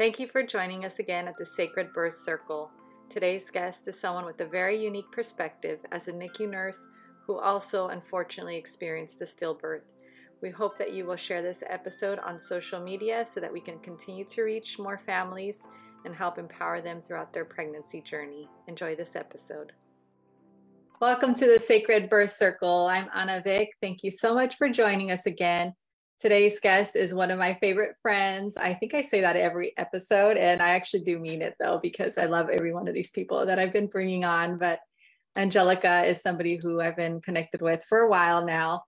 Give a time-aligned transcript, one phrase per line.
[0.00, 2.70] Thank you for joining us again at the Sacred Birth Circle.
[3.10, 6.88] Today's guest is someone with a very unique perspective as a NICU nurse
[7.26, 9.92] who also unfortunately experienced a stillbirth.
[10.40, 13.78] We hope that you will share this episode on social media so that we can
[13.80, 15.66] continue to reach more families
[16.06, 18.48] and help empower them throughout their pregnancy journey.
[18.68, 19.74] Enjoy this episode.
[20.98, 22.86] Welcome to the Sacred Birth Circle.
[22.86, 23.68] I'm Anna Vick.
[23.82, 25.74] Thank you so much for joining us again.
[26.20, 28.58] Today's guest is one of my favorite friends.
[28.58, 32.18] I think I say that every episode, and I actually do mean it though, because
[32.18, 34.58] I love every one of these people that I've been bringing on.
[34.58, 34.80] But
[35.34, 38.82] Angelica is somebody who I've been connected with for a while now,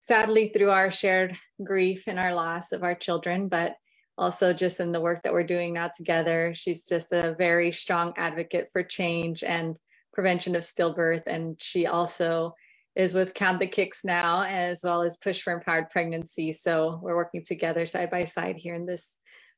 [0.00, 1.34] sadly, through our shared
[1.64, 3.76] grief and our loss of our children, but
[4.18, 6.52] also just in the work that we're doing now together.
[6.54, 9.78] She's just a very strong advocate for change and
[10.12, 11.22] prevention of stillbirth.
[11.28, 12.52] And she also
[12.96, 16.52] is with Count the Kicks now, as well as Push for Empowered Pregnancy.
[16.52, 19.16] So we're working together side by side here in this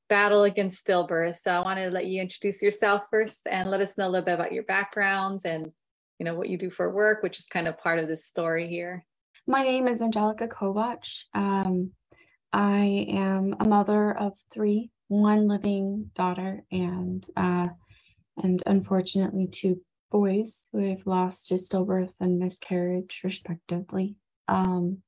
[0.09, 1.37] battle against stillbirth.
[1.37, 4.25] So I want to let you introduce yourself first and let us know a little
[4.25, 5.70] bit about your backgrounds and
[6.19, 8.67] you know what you do for work, which is kind of part of this story
[8.67, 9.05] here.
[9.47, 11.25] My name is Angelica Kovach.
[11.34, 11.93] Um,
[12.53, 17.69] I am a mother of three, one living daughter, and uh,
[18.43, 24.17] and unfortunately two boys who have lost to stillbirth and miscarriage, respectively.
[24.49, 24.99] Um,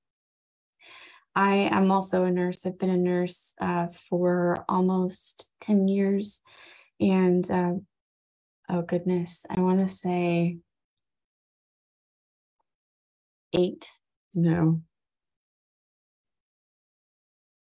[1.35, 2.67] I am also a nurse.
[2.67, 6.43] I've been a nurse uh, for almost 10 years.
[7.01, 7.75] And uh,
[8.69, 10.59] oh, goodness, I want to say
[13.53, 13.89] eight.
[14.35, 14.83] No.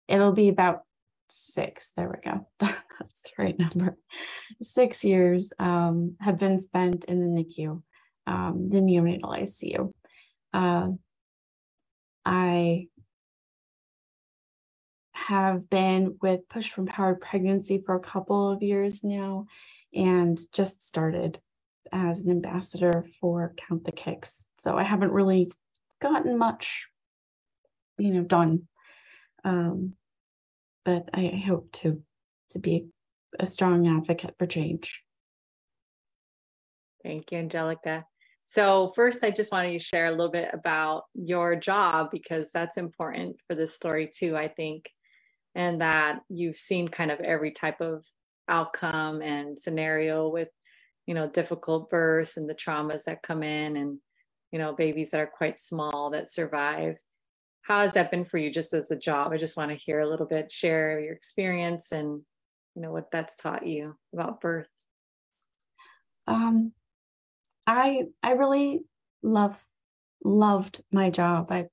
[0.06, 0.82] It'll be about
[1.34, 1.92] six.
[1.96, 2.46] There we go.
[2.60, 3.96] That's the right number.
[4.62, 7.82] Six years um, have been spent in the NICU,
[8.26, 9.92] um, the neonatal ICU.
[10.52, 10.88] Uh,
[12.24, 12.86] I
[15.12, 19.46] have been with Push for Empowered Pregnancy for a couple of years now
[19.92, 21.40] and just started
[21.92, 24.48] as an ambassador for Count the Kicks.
[24.58, 25.50] So I haven't really
[26.00, 26.88] gotten much,
[27.98, 28.68] you know, done.
[29.44, 29.94] Um,
[30.84, 32.02] but I, hope to
[32.50, 32.86] to be
[33.38, 35.02] a strong advocate for change.
[37.02, 38.06] Thank you, Angelica.
[38.46, 42.76] So, first, I just wanted to share a little bit about your job because that's
[42.76, 44.90] important for this story, too, I think,
[45.54, 48.06] and that you've seen kind of every type of
[48.48, 50.48] outcome and scenario with,
[51.06, 53.98] you know, difficult births and the traumas that come in and,
[54.52, 56.96] you know, babies that are quite small that survive
[57.64, 59.32] how has that been for you just as a job?
[59.32, 62.22] I just want to hear a little bit share your experience and
[62.76, 64.70] you know what that's taught you about birth.
[66.28, 66.72] Um
[67.66, 68.80] i i really
[69.22, 69.62] love
[70.24, 71.52] loved my job.
[71.52, 71.68] I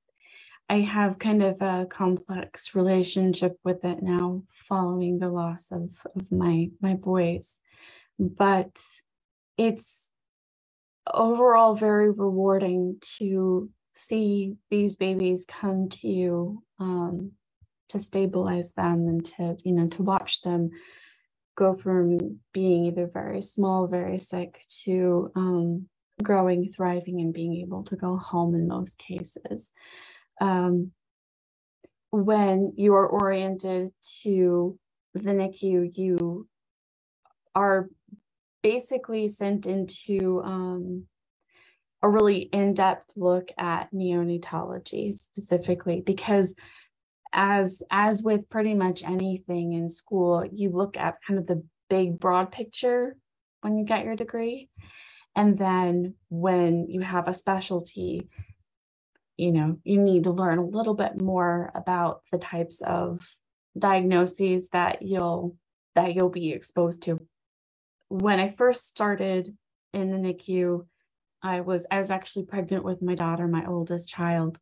[0.70, 6.32] i have kind of a complex relationship with it now following the loss of of
[6.32, 7.58] my my boys
[8.20, 8.72] but
[9.58, 10.12] it's
[11.14, 17.32] overall very rewarding to see these babies come to you um,
[17.90, 20.70] to stabilize them and to you know to watch them
[21.56, 25.88] go from being either very small very sick to um,
[26.24, 29.72] growing thriving and being able to go home in most cases.
[30.40, 30.92] Um,
[32.12, 33.92] when you are oriented
[34.22, 34.78] to
[35.14, 36.48] the nicu you
[37.56, 37.90] are
[38.64, 41.06] basically sent into um,
[42.04, 46.56] a really in-depth look at neonatology specifically because
[47.34, 52.20] as as with pretty much anything in school you look at kind of the big
[52.20, 53.16] broad picture
[53.62, 54.70] when you get your degree.
[55.36, 58.28] And then when you have a specialty
[59.38, 63.26] you know you need to learn a little bit more about the types of
[63.78, 65.56] diagnoses that you'll
[65.96, 67.20] that you'll be exposed to.
[68.10, 69.56] When i first started
[69.94, 70.86] in the nicu
[71.44, 74.60] I was I was actually pregnant with my daughter, my oldest child,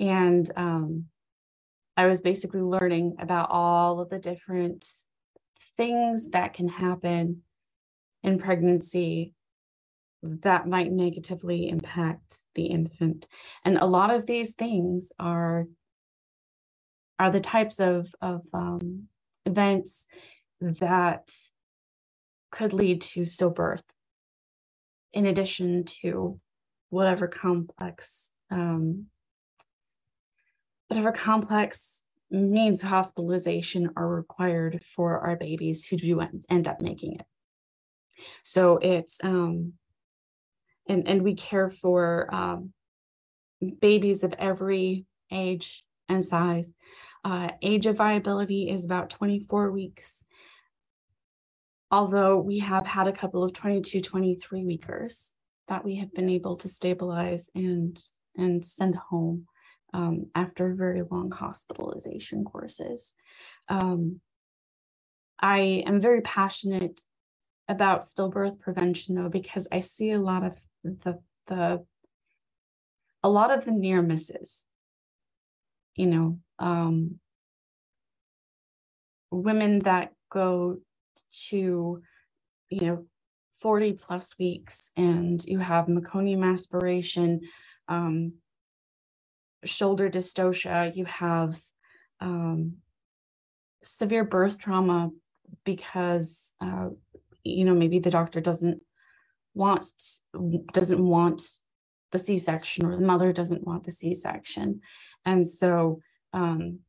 [0.00, 1.06] and um,
[1.96, 4.86] I was basically learning about all of the different
[5.76, 7.42] things that can happen
[8.22, 9.34] in pregnancy
[10.22, 13.26] that might negatively impact the infant,
[13.64, 15.66] and a lot of these things are
[17.18, 19.04] are the types of of um,
[19.46, 20.06] events
[20.60, 21.30] that
[22.50, 23.82] could lead to stillbirth
[25.12, 26.40] in addition to
[26.90, 29.06] whatever complex um,
[30.88, 36.20] whatever complex means of hospitalization are required for our babies who do
[36.50, 37.26] end up making it.
[38.42, 39.72] So it's um,
[40.86, 42.72] and and we care for um,
[43.80, 46.74] babies of every age and size.
[47.24, 50.24] Uh, age of viability is about 24 weeks.
[51.92, 55.34] Although we have had a couple of 22, 23 weekers
[55.68, 57.96] that we have been able to stabilize and
[58.34, 59.46] and send home
[59.92, 63.14] um, after very long hospitalization courses.
[63.68, 64.20] Um,
[65.38, 66.98] I am very passionate
[67.68, 71.84] about stillbirth prevention though because I see a lot of the the
[73.22, 74.64] a lot of the near misses.
[75.94, 77.20] You know, um,
[79.30, 80.78] women that go
[81.48, 82.02] to,
[82.68, 83.04] you know,
[83.60, 87.40] 40 plus weeks and you have meconium aspiration,
[87.88, 88.34] um,
[89.64, 91.60] shoulder dystocia, you have
[92.20, 92.74] um,
[93.82, 95.10] severe birth trauma
[95.64, 96.88] because, uh,
[97.44, 98.82] you know, maybe the doctor doesn't
[99.54, 99.86] want
[100.72, 101.42] doesn't want
[102.10, 104.80] the c-section or the mother doesn't want the c-section.
[105.24, 106.00] And so
[106.32, 106.80] um,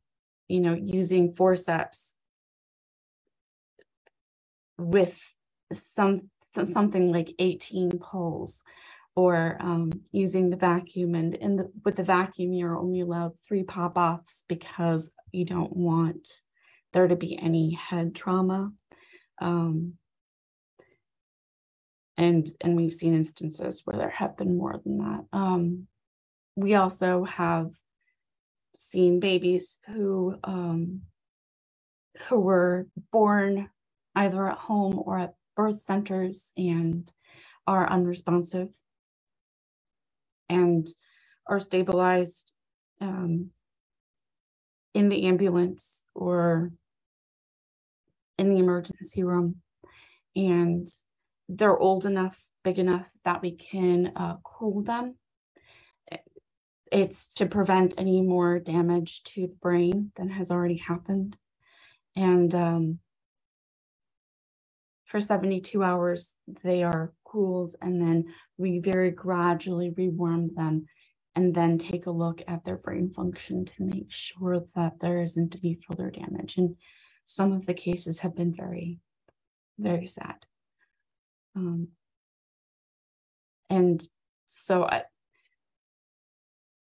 [0.48, 2.14] you know using forceps
[4.78, 5.20] with
[5.72, 8.62] some, some something like 18 pulls
[9.16, 13.62] or um, using the vacuum and in the with the vacuum you're only allowed three
[13.62, 16.40] pop-offs because you don't want
[16.92, 18.72] there to be any head trauma
[19.40, 19.94] um,
[22.16, 25.86] and and we've seen instances where there have been more than that um,
[26.56, 27.70] we also have
[28.74, 31.02] seen babies who um,
[32.28, 33.68] who were born
[34.14, 37.10] either at home or at birth centers and
[37.66, 38.68] are unresponsive
[40.48, 40.86] and
[41.46, 42.52] are stabilized
[43.00, 43.50] um,
[44.94, 46.72] in the ambulance or
[48.38, 49.56] in the emergency room.
[50.36, 50.86] And
[51.48, 55.16] they're old enough big enough that we can uh, cool them.
[56.90, 61.36] It's to prevent any more damage to the brain than has already happened.
[62.16, 62.98] And um,
[65.14, 66.34] for 72 hours,
[66.64, 68.24] they are cooled, and then
[68.58, 70.86] we very gradually rewarm them
[71.36, 75.54] and then take a look at their brain function to make sure that there isn't
[75.62, 76.56] any further damage.
[76.56, 76.74] And
[77.24, 78.98] some of the cases have been very,
[79.78, 80.46] very sad.
[81.54, 81.90] Um,
[83.70, 84.04] and
[84.48, 85.04] so I,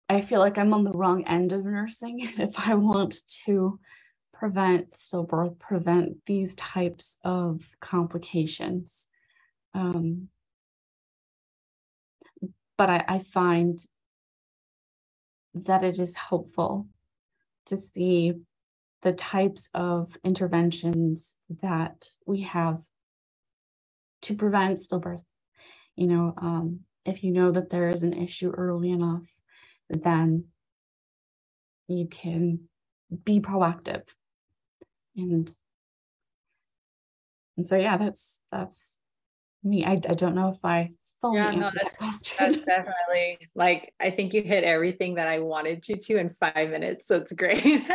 [0.08, 3.14] I feel like I'm on the wrong end of nursing if I want
[3.46, 3.78] to
[4.38, 9.08] prevent stillbirth, prevent these types of complications.
[9.74, 10.30] Um,
[12.78, 13.80] but I, I find
[15.54, 16.88] that it is helpful
[17.68, 18.34] to see
[19.02, 22.82] the types of interventions that we have
[24.24, 25.24] to prevent stillbirth.
[25.96, 29.24] You know, um, if you know that there is an issue early enough,
[29.90, 30.46] then
[31.88, 32.62] you can
[33.24, 34.04] be proactive
[35.16, 35.52] and
[37.58, 38.98] and so yeah that's that's
[39.64, 39.84] me.
[39.84, 40.92] I, I don't know if i
[41.22, 45.40] fully yeah, no, that's, that that's definitely like i think you hit everything that i
[45.40, 47.84] wanted you to in five minutes so it's great.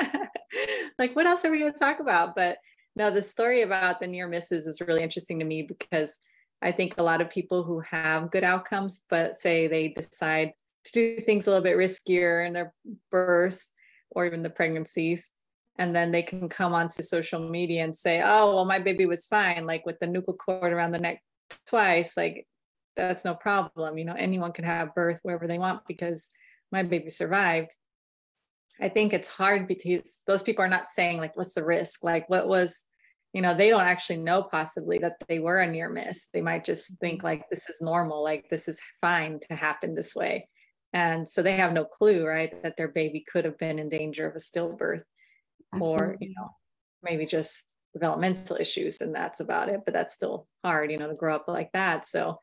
[0.98, 2.34] Like what else are we going to talk about?
[2.34, 2.58] But
[2.96, 6.18] no the story about the near misses is really interesting to me because
[6.62, 10.52] i think a lot of people who have good outcomes but say they decide
[10.84, 12.74] to do things a little bit riskier in their
[13.10, 13.70] births
[14.10, 15.30] or even the pregnancies
[15.80, 19.26] and then they can come onto social media and say oh well my baby was
[19.26, 21.20] fine like with the nuchal cord around the neck
[21.66, 22.46] twice like
[22.96, 26.28] that's no problem you know anyone can have birth wherever they want because
[26.72, 27.76] my baby survived.
[28.80, 32.02] I think it's hard because those people are not saying like what's the risk?
[32.02, 32.84] Like what was
[33.32, 36.28] you know they don't actually know possibly that they were a near miss.
[36.32, 37.26] They might just think mm-hmm.
[37.26, 40.44] like this is normal like this is fine to happen this way.
[40.92, 44.28] And so they have no clue right that their baby could have been in danger
[44.28, 45.02] of a stillbirth
[45.74, 46.06] Absolutely.
[46.06, 46.50] or you know
[47.02, 51.14] maybe just developmental issues and that's about it but that's still hard you know to
[51.14, 52.06] grow up like that.
[52.06, 52.36] So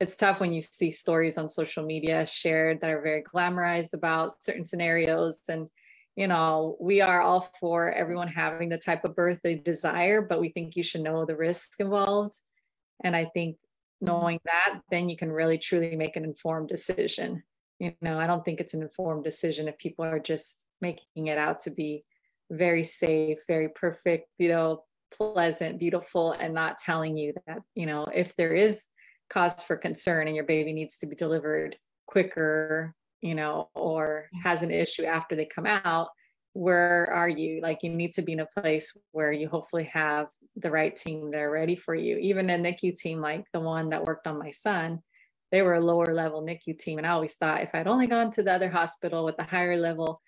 [0.00, 4.42] it's tough when you see stories on social media shared that are very glamorized about
[4.42, 5.68] certain scenarios and
[6.16, 10.40] you know we are all for everyone having the type of birth they desire but
[10.40, 12.34] we think you should know the risks involved.
[13.04, 13.56] And i think
[14.00, 17.42] knowing that then you can really truly make an informed decision.
[17.80, 21.38] You know i don't think it's an informed decision if people are just making it
[21.38, 22.04] out to be
[22.50, 28.04] very safe, very perfect, you know, pleasant, beautiful, and not telling you that, you know,
[28.14, 28.86] if there is
[29.30, 31.76] cause for concern and your baby needs to be delivered
[32.06, 36.08] quicker, you know, or has an issue after they come out,
[36.54, 37.60] where are you?
[37.62, 41.30] Like you need to be in a place where you hopefully have the right team
[41.30, 42.16] there ready for you.
[42.18, 45.00] Even a NICU team like the one that worked on my son,
[45.52, 46.98] they were a lower level NICU team.
[46.98, 49.76] And I always thought if I'd only gone to the other hospital with the higher
[49.76, 50.18] level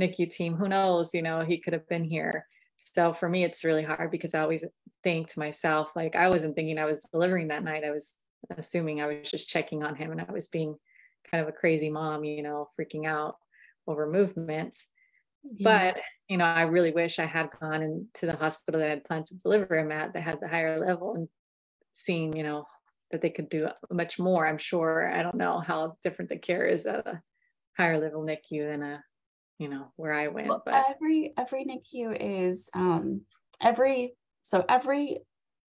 [0.00, 2.46] NICU team, who knows, you know, he could have been here.
[2.76, 4.64] So for me, it's really hard because I always
[5.02, 7.84] think to myself, like I wasn't thinking I was delivering that night.
[7.84, 8.14] I was
[8.56, 10.76] assuming I was just checking on him and I was being
[11.30, 13.36] kind of a crazy mom, you know, freaking out
[13.86, 14.88] over movements.
[15.42, 15.92] Yeah.
[15.94, 19.04] But, you know, I really wish I had gone into the hospital that I had
[19.04, 21.28] planned to deliver him at that had the higher level and
[21.92, 22.64] seen, you know,
[23.10, 24.46] that they could do much more.
[24.46, 25.10] I'm sure.
[25.10, 27.22] I don't know how different the care is at a
[27.76, 29.04] higher level NICU than a,
[29.58, 30.48] you know, where I went.
[30.48, 32.16] Well, but every every NICU
[32.48, 33.22] is um
[33.60, 35.18] every so every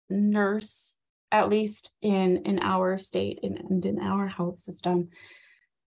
[0.09, 0.99] nurse,
[1.31, 5.09] at least in in our state and, and in our health system,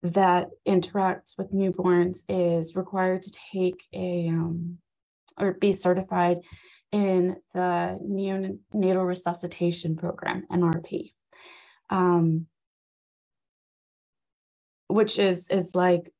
[0.03, 4.77] that interacts with newborns is required to take a um,
[5.37, 6.39] or be certified
[6.91, 11.11] in the neonatal resuscitation program NRP,
[11.89, 12.45] um,
[14.87, 16.11] which is is like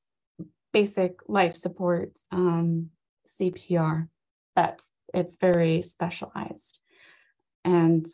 [0.75, 2.91] basic life support um,
[3.27, 4.09] CPR,
[4.55, 4.83] but
[5.15, 6.81] it's very specialized,
[7.65, 8.05] and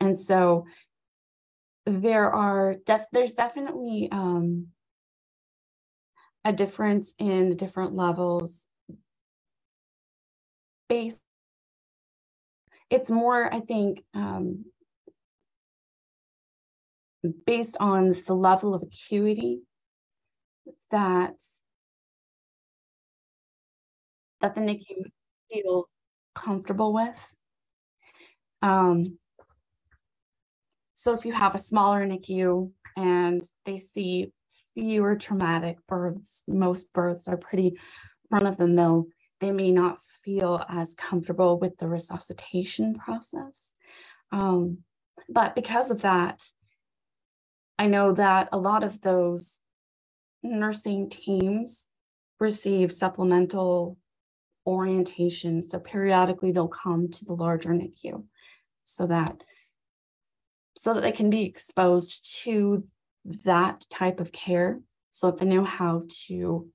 [0.00, 0.66] and so
[1.86, 4.68] there are def- there's definitely um,
[6.44, 8.66] a difference in the different levels.
[10.88, 11.20] Based
[12.90, 14.64] it's more i think um,
[17.46, 19.60] based on the level of acuity
[20.92, 21.34] that
[24.40, 25.04] that the NICU
[25.50, 25.86] feels
[26.34, 27.34] comfortable with.
[28.60, 29.02] Um,
[30.94, 34.32] so if you have a smaller NICU and they see
[34.74, 37.78] fewer traumatic births, most births are pretty
[38.30, 39.06] run of the mill,
[39.40, 43.72] they may not feel as comfortable with the resuscitation process.
[44.30, 44.78] Um,
[45.28, 46.42] but because of that,
[47.78, 49.60] I know that a lot of those
[50.42, 51.88] nursing teams
[52.40, 53.98] receive supplemental
[54.66, 55.62] orientation.
[55.62, 58.24] So periodically they'll come to the larger NICU
[58.84, 59.44] so that
[60.74, 62.84] so that they can be exposed to
[63.44, 64.80] that type of care
[65.10, 66.68] so that they know how to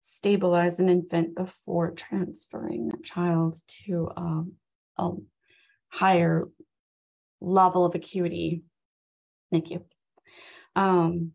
[0.00, 4.52] stabilize an infant before transferring that child to um,
[4.98, 5.10] a
[5.88, 6.46] higher
[7.40, 8.62] level of acuity
[9.52, 9.82] NICU.
[10.76, 11.32] Um,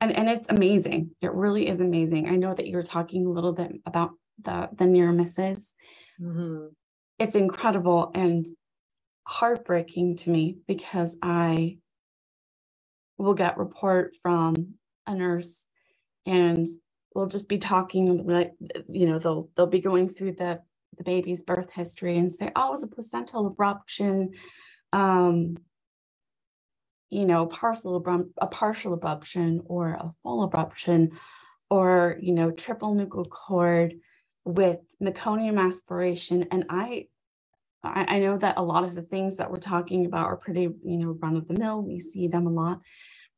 [0.00, 1.10] and, and it's amazing.
[1.20, 2.28] It really is amazing.
[2.28, 4.10] I know that you're talking a little bit about
[4.42, 5.74] the, the near misses.
[6.20, 6.66] Mm-hmm.
[7.18, 8.10] It's incredible.
[8.14, 8.46] And
[9.26, 11.78] heartbreaking to me because I
[13.18, 14.74] will get report from
[15.06, 15.66] a nurse
[16.24, 16.66] and
[17.14, 18.52] we'll just be talking like
[18.88, 20.60] you know they'll they'll be going through the
[20.96, 24.28] the baby's birth history and say oh it was a placental abruption
[24.92, 25.56] um
[27.10, 27.96] you know partial
[28.38, 31.10] a partial abruption or a full abruption
[31.70, 33.94] or you know triple nuchal cord
[34.44, 37.04] with meconium aspiration and i
[37.82, 40.62] I, I know that a lot of the things that we're talking about are pretty,
[40.62, 41.82] you know, run of the mill.
[41.82, 42.82] We see them a lot.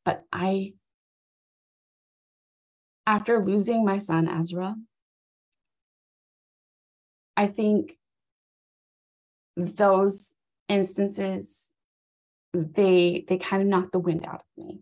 [0.05, 0.73] But I,
[3.07, 4.75] after losing my son Ezra,
[7.37, 7.97] I think
[9.57, 10.33] those
[10.69, 11.70] instances
[12.53, 14.79] they they kind of knock the wind out of me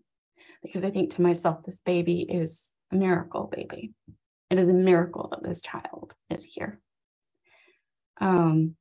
[0.64, 3.94] because I think to myself, this baby is a miracle baby.
[4.50, 6.80] It is a miracle that this child is here.
[8.20, 8.76] Um,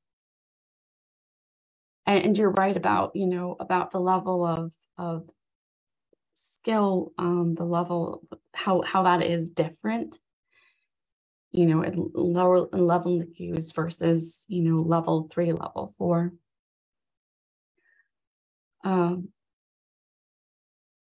[2.07, 5.29] and, and you're right about you know about the level of of
[6.35, 8.23] skill um the level
[8.55, 10.19] how how that is different
[11.53, 16.33] you know at lower level NICUs versus you know level three level four
[18.89, 19.29] um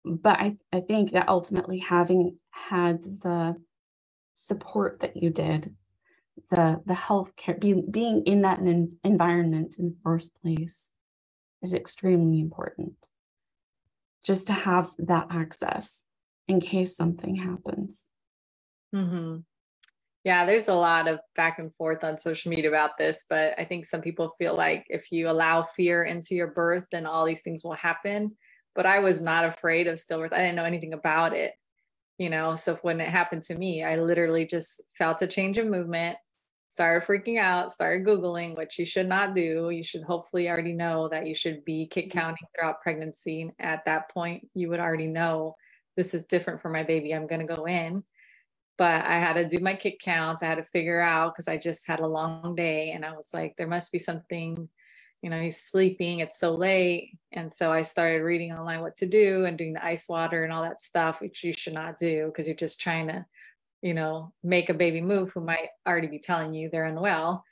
[0.04, 3.56] but I, I think that ultimately having had the
[4.34, 5.74] support that you did
[6.50, 8.60] the the healthcare being being in that
[9.04, 10.90] environment in the first place
[11.62, 13.08] is extremely important.
[14.24, 16.04] Just to have that access
[16.46, 18.10] in case something happens.
[18.94, 19.38] Mm-hmm.
[20.28, 23.64] Yeah, there's a lot of back and forth on social media about this, but I
[23.64, 27.40] think some people feel like if you allow fear into your birth, then all these
[27.40, 28.28] things will happen.
[28.74, 30.34] But I was not afraid of stillbirth.
[30.34, 31.54] I didn't know anything about it,
[32.18, 32.56] you know.
[32.56, 36.18] So when it happened to me, I literally just felt a change of movement
[36.68, 39.70] started freaking out, started Googling, which you should not do.
[39.70, 42.18] You should hopefully already know that you should be kick mm-hmm.
[42.18, 43.50] counting throughout pregnancy.
[43.58, 45.54] At that point, you would already know
[45.96, 47.14] this is different for my baby.
[47.14, 48.04] I'm going to go in.
[48.78, 50.42] But I had to do my kick counts.
[50.42, 52.92] I had to figure out because I just had a long day.
[52.92, 54.68] And I was like, there must be something,
[55.20, 56.20] you know, he's sleeping.
[56.20, 57.18] It's so late.
[57.32, 60.52] And so I started reading online what to do and doing the ice water and
[60.52, 63.26] all that stuff, which you should not do because you're just trying to
[63.82, 67.44] you know, make a baby move who might already be telling you they're unwell.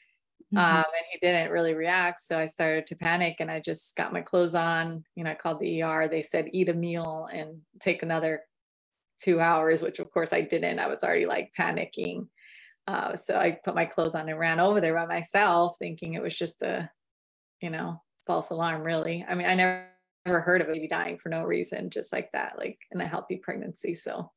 [0.55, 0.59] Mm-hmm.
[0.59, 2.21] Um, and he didn't really react.
[2.21, 5.05] So I started to panic and I just got my clothes on.
[5.15, 6.09] You know, I called the ER.
[6.09, 8.43] They said, eat a meal and take another
[9.21, 10.79] two hours, which of course I didn't.
[10.79, 12.29] I was already like panicking.
[12.87, 16.23] Uh, so I put my clothes on and ran over there by myself, thinking it
[16.23, 16.89] was just a,
[17.61, 19.25] you know, false alarm, really.
[19.29, 19.87] I mean, I never,
[20.25, 23.07] never heard of a baby dying for no reason, just like that, like in a
[23.07, 23.95] healthy pregnancy.
[23.95, 24.31] So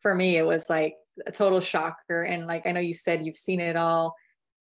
[0.00, 2.22] for me, it was like a total shocker.
[2.22, 4.16] And like I know you said you've seen it all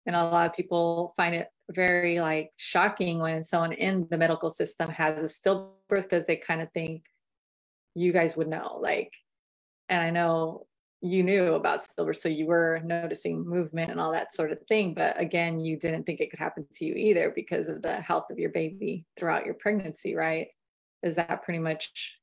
[0.09, 4.49] and a lot of people find it very like shocking when someone in the medical
[4.49, 7.05] system has a stillbirth because they kind of think
[7.95, 9.13] you guys would know like
[9.89, 10.65] and i know
[11.01, 14.93] you knew about silver so you were noticing movement and all that sort of thing
[14.93, 18.29] but again you didn't think it could happen to you either because of the health
[18.29, 20.47] of your baby throughout your pregnancy right
[21.01, 22.19] is that pretty much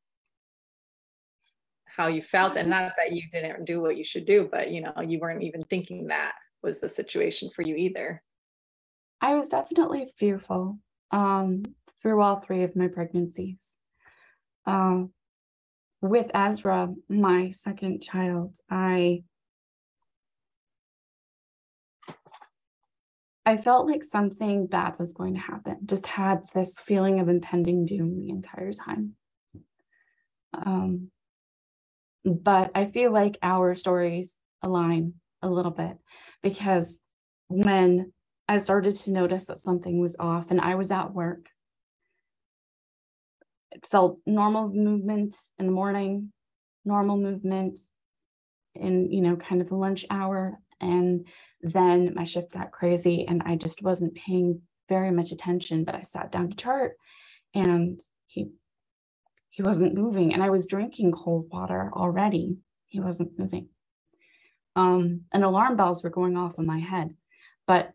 [1.86, 4.82] how you felt and not that you didn't do what you should do but you
[4.82, 6.34] know you weren't even thinking that
[6.66, 8.20] was the situation for you either.
[9.20, 10.78] I was definitely fearful
[11.10, 11.62] um,
[12.02, 13.62] through all three of my pregnancies.
[14.66, 15.12] Um,
[16.00, 19.22] with Ezra, my second child, I
[23.46, 25.78] I felt like something bad was going to happen.
[25.86, 29.12] Just had this feeling of impending doom the entire time.
[30.52, 31.12] Um,
[32.24, 35.96] but I feel like our stories align a little bit
[36.42, 37.00] because
[37.48, 38.12] when
[38.48, 41.48] I started to notice that something was off and I was at work,
[43.84, 46.32] felt normal movement in the morning,
[46.84, 47.78] normal movement
[48.74, 50.58] in, you know, kind of the lunch hour.
[50.80, 51.26] And
[51.62, 56.02] then my shift got crazy and I just wasn't paying very much attention, but I
[56.02, 56.92] sat down to chart
[57.54, 58.50] and he
[59.50, 62.58] he wasn't moving and I was drinking cold water already.
[62.86, 63.70] He wasn't moving
[64.76, 67.16] um, and alarm bells were going off in my head.
[67.66, 67.92] But,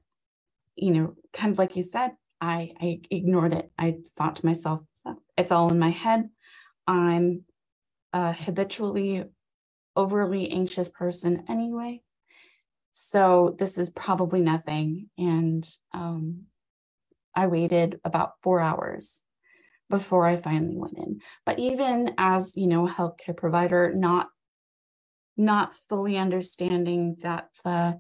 [0.76, 2.12] you know, kind of like you said,
[2.42, 3.72] I, I ignored it.
[3.78, 4.82] I thought to myself,
[5.38, 6.30] it's all in my head.
[6.88, 7.44] I'm
[8.14, 9.26] a habitually
[9.96, 12.02] overly anxious person anyway.
[12.92, 15.10] So this is probably nothing.
[15.18, 16.44] And um,
[17.36, 19.24] I waited about four hours
[19.90, 21.22] before I finally went in.
[21.46, 24.28] But even as, you know, a healthcare provider, not
[25.38, 28.00] not fully understanding that the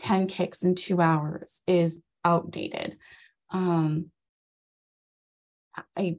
[0.00, 2.98] 10 kicks in two hours is outdated.
[3.50, 4.10] Um,
[5.96, 6.18] I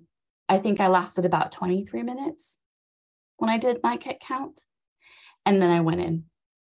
[0.50, 2.58] I think I lasted about 23 minutes
[3.38, 4.62] when I did my kick count.
[5.46, 6.26] And then I went in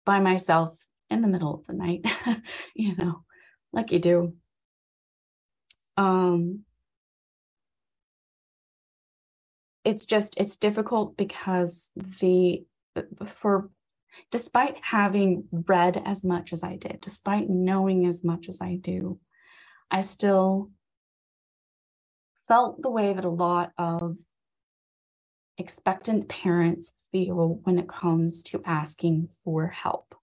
[0.04, 2.06] by myself in the middle of the night,
[2.76, 3.24] you know,
[3.72, 4.34] like you do.
[5.96, 6.60] Um,
[9.84, 12.64] it's just, it's difficult because the
[13.26, 13.70] for
[14.30, 19.18] despite having read as much as I did, despite knowing as much as I do,
[19.90, 20.70] I still
[22.52, 24.14] felt the way that a lot of
[25.56, 30.14] expectant parents feel when it comes to asking for help.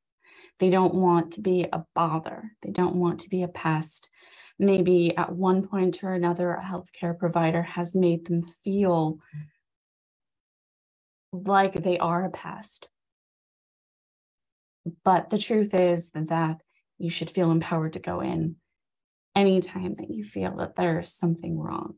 [0.60, 4.12] They don't want to be a bother, they don't want to be a pest.
[4.60, 9.18] Maybe at one point or another, a healthcare provider has made them feel
[11.34, 12.90] like they are a pest.
[15.04, 16.62] But the truth is that
[17.00, 18.58] you should feel empowered to go in
[19.36, 21.96] anytime that you feel that there's something wrong.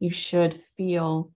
[0.00, 1.32] You should feel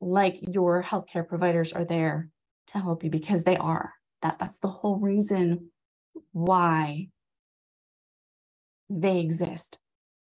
[0.00, 2.30] like your healthcare providers are there
[2.68, 3.94] to help you because they are.
[4.22, 5.70] That that's the whole reason
[6.32, 7.08] why
[8.90, 9.78] they exist.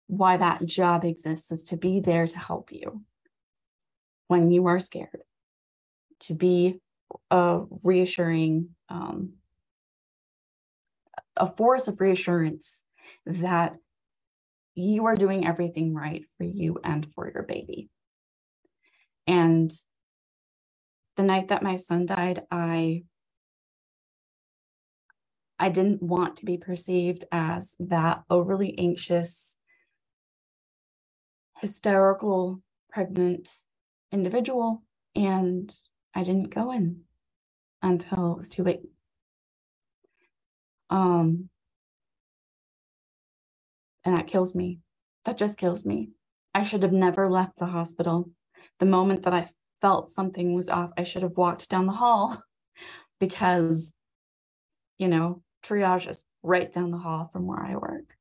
[0.06, 3.02] Why that job exists is to be there to help you
[4.28, 5.22] when you are scared
[6.20, 6.80] to be
[7.30, 9.34] a reassuring, um,
[11.36, 12.84] a force of reassurance
[13.26, 13.76] that
[14.78, 17.90] you are doing everything right for you and for your baby.
[19.26, 19.70] And
[21.16, 23.04] the night that my son died, I
[25.58, 29.56] I didn't want to be perceived as that overly anxious,
[31.60, 33.50] hysterical, pregnant
[34.12, 34.84] individual.
[35.16, 35.74] And
[36.14, 37.00] I didn't go in
[37.82, 38.82] until it was too late.
[40.90, 41.50] Um,
[44.08, 44.80] and that kills me.
[45.26, 46.12] That just kills me.
[46.54, 48.30] I should have never left the hospital.
[48.80, 49.50] The moment that I
[49.82, 52.42] felt something was off, I should have walked down the hall
[53.20, 53.94] because,
[54.96, 58.16] you know, triage is right down the hall from where I work.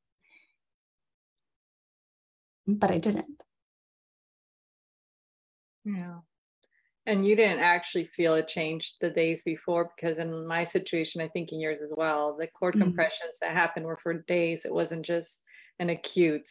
[2.66, 3.44] But I didn't.
[5.86, 6.18] Yeah
[7.06, 11.28] And you didn't actually feel a change the days before because in my situation, I
[11.28, 12.82] think in yours as well, the cord mm-hmm.
[12.82, 14.66] compressions that happened were for days.
[14.66, 15.40] It wasn't just
[15.78, 16.48] an acute,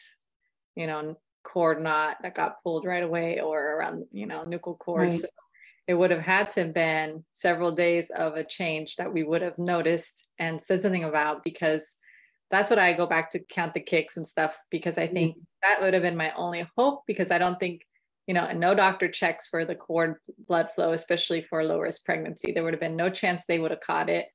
[0.75, 5.09] you know, cord knot that got pulled right away or around, you know, nuchal cord.
[5.09, 5.19] Right.
[5.19, 5.27] So
[5.87, 9.41] it would have had to have been several days of a change that we would
[9.41, 11.95] have noticed and said something about because
[12.49, 15.41] that's what I go back to count the kicks and stuff because I think mm-hmm.
[15.63, 17.83] that would have been my only hope because I don't think
[18.27, 20.15] you know, and no doctor checks for the cord
[20.47, 22.51] blood flow, especially for low risk pregnancy.
[22.51, 24.27] There would have been no chance they would have caught it.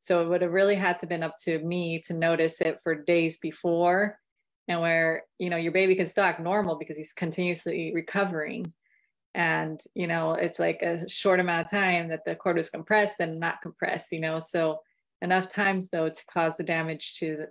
[0.00, 3.04] So it would have really had to been up to me to notice it for
[3.04, 4.18] days before
[4.68, 8.72] and where, you know, your baby can still act normal because he's continuously recovering.
[9.34, 13.20] And, you know, it's like a short amount of time that the cord was compressed
[13.20, 14.78] and not compressed, you know, so
[15.22, 17.46] enough times though to cause the damage to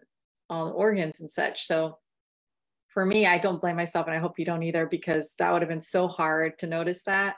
[0.50, 1.66] all the organs and such.
[1.66, 1.98] So
[2.88, 5.62] for me, I don't blame myself, and I hope you don't either, because that would
[5.62, 7.36] have been so hard to notice that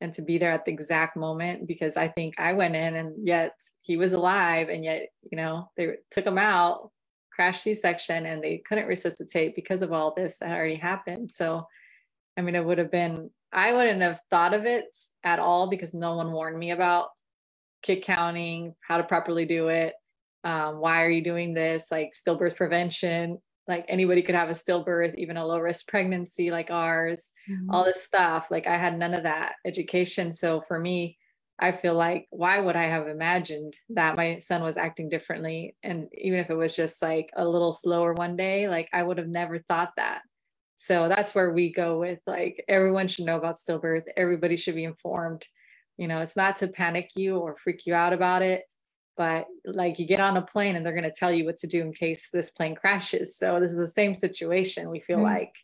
[0.00, 1.68] and to be there at the exact moment.
[1.68, 3.52] Because I think I went in and yet
[3.82, 6.90] he was alive, and yet, you know, they took him out,
[7.38, 11.30] crashed C section, and they couldn't resuscitate because of all this that already happened.
[11.30, 11.68] So,
[12.36, 14.86] I mean, it would have been, I wouldn't have thought of it
[15.22, 17.10] at all because no one warned me about
[17.82, 19.94] kick counting, how to properly do it.
[20.42, 21.86] Um, why are you doing this?
[21.92, 26.70] Like stillbirth prevention like anybody could have a stillbirth, even a low risk pregnancy like
[26.70, 27.70] ours, mm-hmm.
[27.70, 28.50] all this stuff.
[28.50, 30.32] Like I had none of that education.
[30.32, 31.17] So for me,
[31.58, 35.76] I feel like why would I have imagined that my son was acting differently?
[35.82, 39.18] And even if it was just like a little slower one day, like I would
[39.18, 40.22] have never thought that.
[40.76, 44.04] So that's where we go with like everyone should know about stillbirth.
[44.16, 45.44] Everybody should be informed.
[45.96, 48.62] You know, it's not to panic you or freak you out about it
[49.18, 51.66] but like you get on a plane and they're going to tell you what to
[51.66, 55.26] do in case this plane crashes so this is the same situation we feel mm-hmm.
[55.26, 55.54] like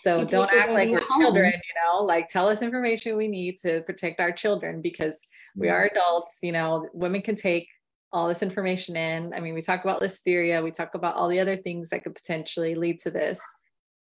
[0.00, 1.22] so don't act like we're home.
[1.22, 2.02] children you know?
[2.02, 5.20] Like tell us information we need to protect our children because
[5.54, 6.88] we are adults you know?
[6.92, 7.68] Women can take
[8.12, 9.32] all this information in.
[9.34, 12.14] I mean we talk about listeria we talk about all the other things that could
[12.14, 13.40] potentially lead to this.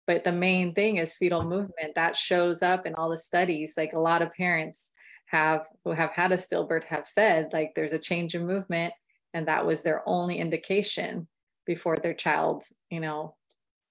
[0.06, 1.94] But the main thing is fetal movement.
[1.94, 3.74] That shows up in all the studies.
[3.76, 4.90] Like a lot of parents
[5.26, 8.94] have who have had a stillbirth have said like there's a change in movement
[9.34, 11.28] and that was their only indication
[11.66, 13.34] before their child you know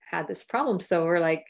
[0.09, 0.79] had this problem.
[0.79, 1.45] So we're like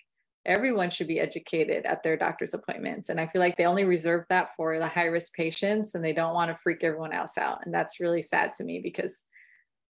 [0.48, 3.10] everyone should be educated at their doctor's appointments.
[3.10, 6.14] And i feel like they only reserve that for the high risk patients and they
[6.14, 7.66] don't want to freak everyone else out.
[7.66, 9.22] And that's really sad to me because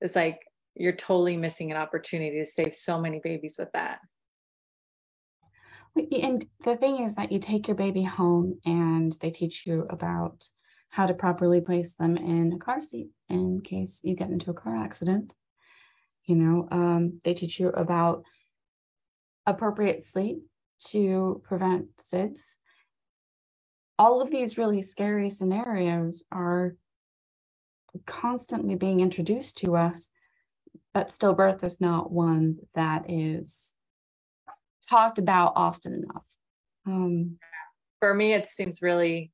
[0.02, 0.41] it's like
[0.76, 4.00] you're totally missing an opportunity to save so many babies with that.
[6.22, 10.46] And the thing is that you take your baby home and they teach you about
[10.89, 14.56] how to properly place them in a car seat in case you get into a
[14.56, 15.34] car accident.
[16.26, 18.26] You know, um, they teach you about
[19.47, 20.43] appropriate sleep
[20.89, 22.57] to prevent SIDS.
[23.97, 26.75] All of these really scary scenarios are
[28.05, 30.12] constantly being introduced to us,
[30.93, 33.73] but stillbirth is not one that is
[34.88, 36.25] talked about often enough.
[36.86, 37.38] Um,
[37.99, 39.31] For me, it seems really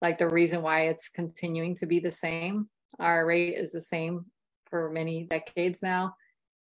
[0.00, 2.68] like the reason why it's continuing to be the same.
[2.98, 4.26] Our rate is the same
[4.68, 6.14] for many decades now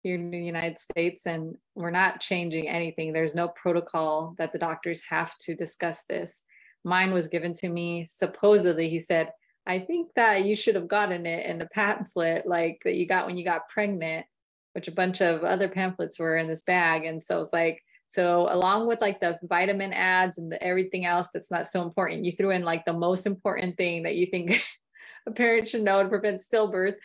[0.04, 3.14] here in the United States, and we're not changing anything.
[3.14, 6.44] There's no protocol that the doctors have to discuss this.
[6.84, 8.06] Mine was given to me.
[8.08, 9.32] Supposedly, he said,
[9.66, 13.26] I think that you should have gotten it in a pamphlet, like that you got
[13.26, 14.26] when you got pregnant
[14.74, 17.06] which a bunch of other pamphlets were in this bag.
[17.06, 21.28] And so it's like, so along with like the vitamin ads and the, everything else
[21.34, 24.64] that's not so important, you threw in like the most important thing that you think
[25.28, 26.96] a parent should know to prevent stillbirth.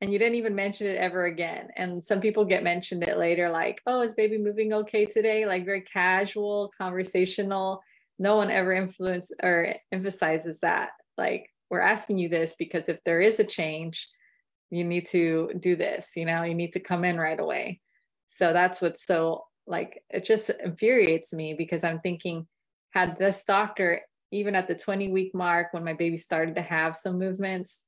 [0.00, 1.68] And you didn't even mention it ever again.
[1.76, 5.44] And some people get mentioned it later, like, oh, is baby moving okay today?
[5.44, 7.82] Like very casual, conversational.
[8.18, 10.90] No one ever influence or emphasizes that.
[11.16, 14.08] Like, we're asking you this because if there is a change,
[14.70, 17.80] you need to do this you know you need to come in right away
[18.26, 22.46] so that's what's so like it just infuriates me because i'm thinking
[22.90, 26.96] had this doctor even at the 20 week mark when my baby started to have
[26.96, 27.84] some movements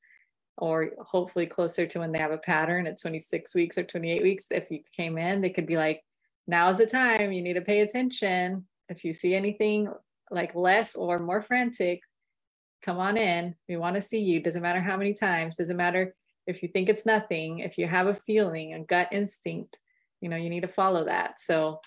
[0.58, 4.46] or hopefully closer to when they have a pattern at 26 weeks or 28 weeks
[4.50, 6.02] if you came in they could be like
[6.46, 8.66] now's the time you need to pay attention.
[8.88, 9.88] If you see anything
[10.30, 12.00] like less or more frantic
[12.82, 13.54] come on in.
[13.68, 14.40] We want to see you.
[14.40, 15.56] Doesn't matter how many times.
[15.56, 16.14] Doesn't matter
[16.46, 19.78] if you think it's nothing, if you have a feeling, a gut instinct,
[20.20, 21.38] you know, you need to follow that.
[21.38, 21.80] So,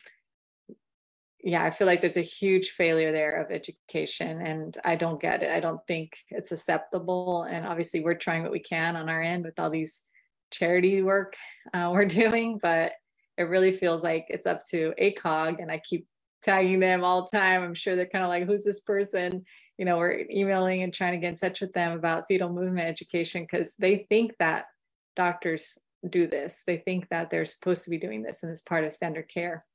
[1.44, 5.44] yeah, I feel like there's a huge failure there of education, and I don't get
[5.44, 5.52] it.
[5.52, 7.44] I don't think it's acceptable.
[7.44, 10.04] And obviously, we're trying what we can on our end with all these
[10.52, 11.36] charity work
[11.74, 12.94] uh, we're doing, but
[13.38, 16.08] it really feels like it's up to ACOG, and I keep
[16.42, 17.64] tagging them all the time.
[17.64, 19.44] I'm sure they're kind of like, who's this person?
[19.78, 22.88] you know, we're emailing and trying to get in touch with them about fetal movement
[22.88, 24.66] education because they think that
[25.16, 25.78] doctors
[26.10, 26.64] do this.
[26.68, 29.66] They think that they're supposed to be doing this and it's part of standard care.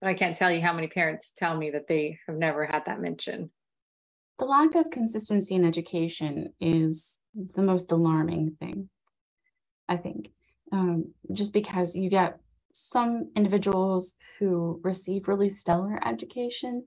[0.00, 2.84] But I can't tell you how many parents tell me that they have never had
[2.86, 3.50] that mentioned.
[4.38, 7.20] The lack of consistency in education is
[7.54, 8.88] the most alarming thing,
[9.88, 10.30] I think.
[10.72, 12.38] Um, just because you get
[12.72, 16.84] some individuals who receive really stellar education,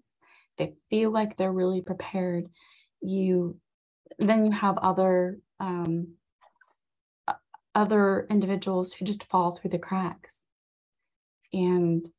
[0.58, 2.48] they feel like they're really prepared.
[3.02, 3.58] You
[4.20, 6.16] then you have other um,
[7.74, 10.46] other individuals who just fall through the cracks
[11.54, 12.10] and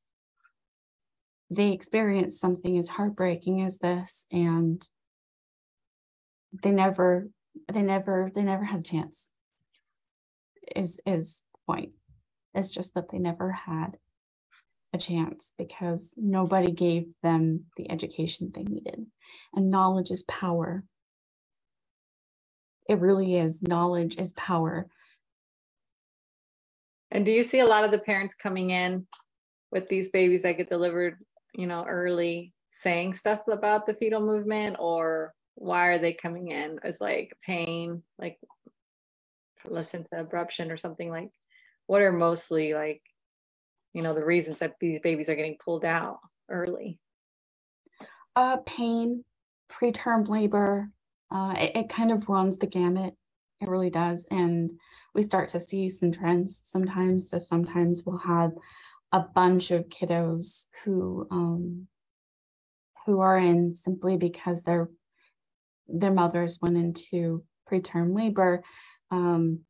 [1.50, 4.86] they experience something as heartbreaking as this and
[6.62, 7.28] they never
[7.72, 9.30] they never they never had a chance
[10.74, 11.92] is is point.
[12.54, 13.98] It's just that they never had
[14.92, 19.06] a chance because nobody gave them the education they needed.
[19.54, 20.84] And knowledge is power.
[22.88, 23.62] It really is.
[23.62, 24.88] Knowledge is power.
[27.10, 29.06] And do you see a lot of the parents coming in
[29.70, 31.18] with these babies that get delivered,
[31.58, 36.78] you know, early saying stuff about the fetal movement or why are they coming in
[36.84, 38.38] as like pain, like
[39.66, 41.30] placental abruption or something like
[41.88, 43.02] what are mostly like,
[43.92, 47.00] you know, the reasons that these babies are getting pulled out early?
[48.36, 49.24] Uh, pain,
[49.68, 50.90] preterm labor,
[51.32, 53.14] uh, it, it kind of runs the gamut.
[53.60, 54.28] It really does.
[54.30, 54.72] And
[55.12, 57.28] we start to see some trends sometimes.
[57.28, 58.52] So sometimes we'll have
[59.12, 61.86] a bunch of kiddos who um,
[63.06, 64.90] who are in simply because their
[65.88, 68.62] their mothers went into preterm labor.
[69.10, 69.60] Um,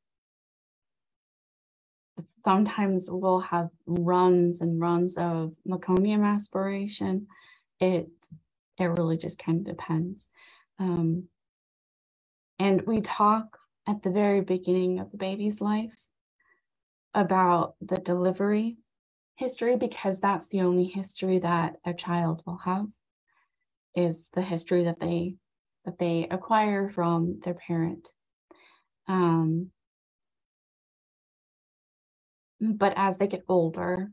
[2.44, 7.28] sometimes we'll have runs and runs of meconium aspiration.
[7.80, 8.08] It
[8.78, 10.28] it really just kind of depends.
[10.80, 11.24] Um,
[12.58, 15.96] and we talk at the very beginning of the baby's life
[17.14, 18.78] about the delivery
[19.38, 22.86] history because that's the only history that a child will have
[23.94, 25.36] is the history that they
[25.84, 28.10] that they acquire from their parent.
[29.08, 29.70] Um,
[32.60, 34.10] but as they get older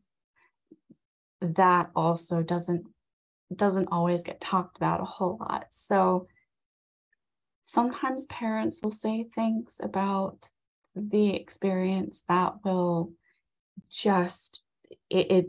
[1.42, 2.86] that also doesn't
[3.56, 5.68] doesn't always get talked about a whole lot.
[5.70, 6.28] So
[7.64, 10.50] sometimes parents will say things about
[10.96, 13.14] the experience that will
[13.90, 14.62] just
[15.10, 15.45] it, it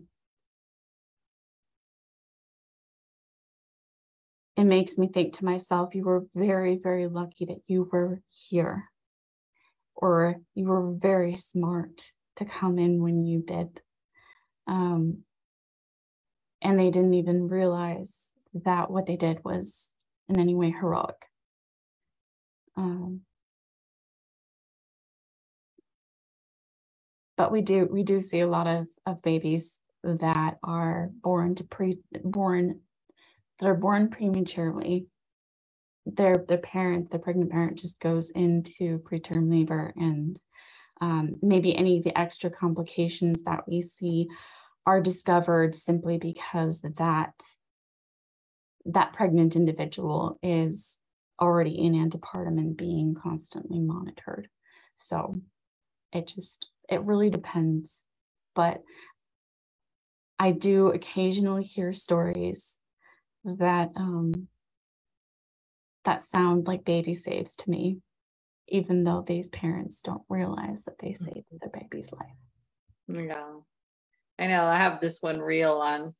[4.56, 8.84] it makes me think to myself you were very very lucky that you were here
[9.96, 13.80] or you were very smart to come in when you did.
[14.66, 15.22] Um,
[16.62, 18.32] and they didn't even realize
[18.64, 19.92] that what they did was
[20.28, 21.16] in any way heroic.
[22.76, 23.22] Um,
[27.36, 31.64] but we do we do see a lot of of babies that are born to
[31.64, 32.80] pre born
[33.58, 35.06] that are born prematurely
[36.04, 40.40] their the parent the pregnant parent just goes into preterm labor and
[41.00, 44.28] um, maybe any of the extra complications that we see
[44.86, 47.34] are discovered simply because that
[48.86, 50.98] that pregnant individual is
[51.40, 54.48] already in antepartum and being constantly monitored.
[54.94, 55.40] So
[56.12, 58.04] it just, it really depends.
[58.54, 58.82] But
[60.38, 62.76] I do occasionally hear stories
[63.44, 64.48] that um,
[66.04, 67.98] that sound like baby saves to me,
[68.68, 72.36] even though these parents don't realize that they saved their baby's life.
[73.08, 73.44] Yeah,
[74.38, 74.66] I know.
[74.66, 76.14] I have this one reel on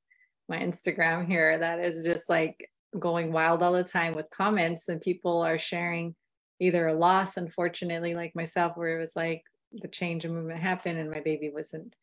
[0.49, 5.01] my Instagram here that is just like going wild all the time with comments and
[5.01, 6.15] people are sharing
[6.61, 9.43] either a loss unfortunately like myself where it was like
[9.81, 11.95] the change of movement happened and my baby wasn't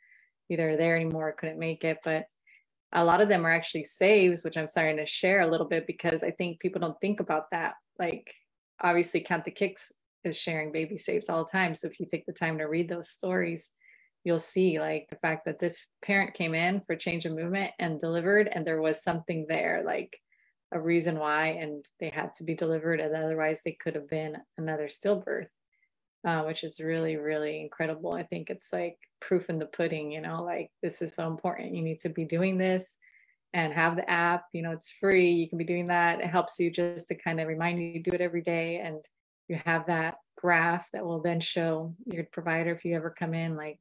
[0.49, 1.99] either there anymore couldn't make it.
[2.03, 2.25] But
[2.91, 5.87] a lot of them are actually saves which i'm starting to share a little bit
[5.87, 7.73] because i think people don't think about that.
[7.99, 8.33] Like
[8.81, 9.91] obviously count the kicks
[10.23, 11.75] is sharing baby saves all the time.
[11.75, 13.71] So if you take the time to read those stories
[14.23, 17.99] you'll see like the fact that this parent came in for change of movement and
[17.99, 20.17] delivered and there was something there like
[20.71, 24.35] a reason why and they had to be delivered and otherwise they could have been
[24.57, 25.47] another stillbirth
[26.25, 28.13] uh, which is really really incredible.
[28.13, 31.75] I think it's like proof in the pudding you know like this is so important.
[31.75, 32.95] You need to be doing this
[33.53, 36.21] and have the app you know it's free you can be doing that.
[36.21, 38.97] It helps you just to kind of remind you to do it every day and
[39.47, 43.55] you have that graph that will then show your provider if you ever come in
[43.55, 43.79] like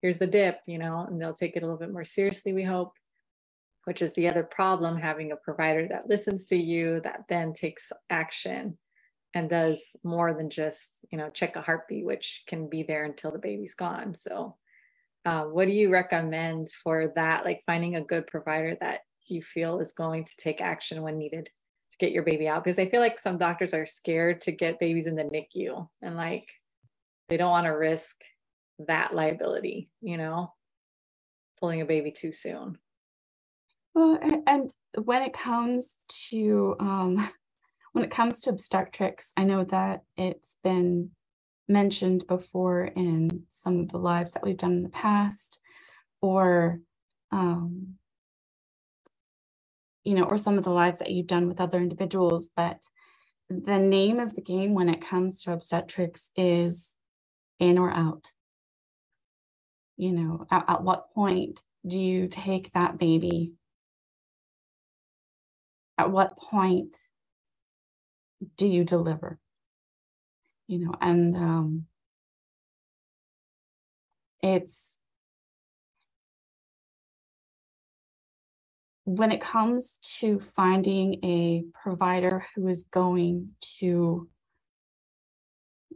[0.00, 2.62] here's the dip you know and they'll take it a little bit more seriously we
[2.62, 2.92] hope
[3.84, 7.92] which is the other problem having a provider that listens to you that then takes
[8.10, 8.76] action
[9.34, 13.30] and does more than just you know check a heartbeat which can be there until
[13.30, 14.14] the baby's gone.
[14.14, 14.56] So
[15.24, 19.78] uh, what do you recommend for that like finding a good provider that you feel
[19.78, 21.46] is going to take action when needed
[21.92, 22.64] to get your baby out?
[22.64, 26.16] Because i feel like some doctors are scared to get babies in the nicu and
[26.16, 26.48] like
[27.28, 28.16] they don't want to risk
[28.86, 30.52] that liability you know
[31.60, 32.76] pulling a baby too soon.
[33.94, 34.70] Well and
[35.04, 35.96] when it comes
[36.30, 37.30] to um
[37.92, 41.10] when it comes to obstetrics, I know that it's been
[41.68, 45.60] mentioned before in some of the lives that we've done in the past,
[46.20, 46.80] or
[47.30, 47.94] um,
[50.04, 52.50] you know, or some of the lives that you've done with other individuals.
[52.54, 52.82] But
[53.48, 56.94] the name of the game when it comes to obstetrics is
[57.60, 58.28] in or out.
[59.96, 63.52] You know, at, at what point do you take that baby?
[65.98, 66.96] At what point
[68.56, 69.38] do you deliver?
[70.68, 71.86] You know, and um,
[74.42, 75.00] it's
[79.04, 83.50] when it comes to finding a provider who is going
[83.80, 84.28] to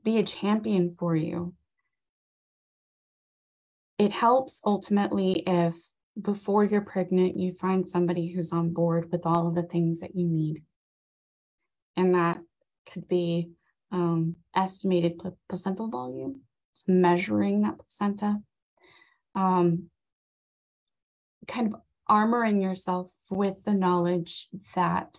[0.04, 1.54] be a champion for you,
[3.98, 5.76] it helps ultimately if
[6.20, 10.16] before you're pregnant, you find somebody who's on board with all of the things that
[10.16, 10.62] you need
[11.96, 12.38] and that
[12.90, 13.50] could be
[13.90, 16.42] um, estimated placental volume,
[16.74, 18.40] so measuring that placenta,
[19.34, 19.90] um,
[21.46, 25.18] kind of armoring yourself with the knowledge that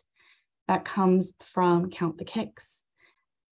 [0.68, 2.84] that comes from Count the Kicks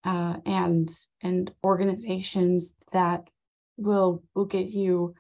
[0.04, 0.90] uh, and
[1.22, 3.30] and organizations that
[3.78, 5.16] will will give you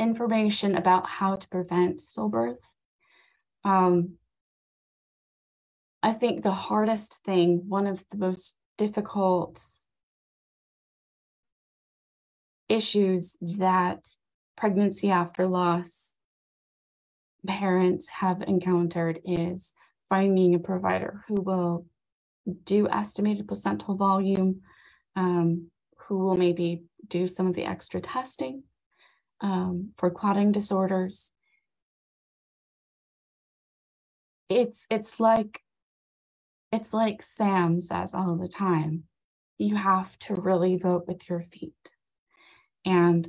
[0.00, 2.64] information about how to prevent stillbirth.
[3.64, 4.14] Um,
[6.02, 9.60] I think the hardest thing, one of the most difficult
[12.68, 14.06] issues that
[14.56, 16.16] pregnancy after loss
[17.46, 19.72] parents have encountered is
[20.08, 21.86] finding a provider who will
[22.64, 24.62] do estimated placental volume,
[25.16, 28.62] um, who will maybe do some of the extra testing
[29.40, 31.32] um, for clotting disorders.
[34.48, 35.62] It's it's like
[36.72, 39.04] it's like Sam says all the time
[39.58, 41.92] you have to really vote with your feet
[42.84, 43.28] and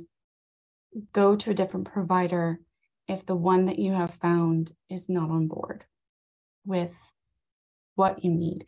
[1.12, 2.60] go to a different provider
[3.08, 5.84] if the one that you have found is not on board
[6.66, 6.96] with
[7.96, 8.64] what you need.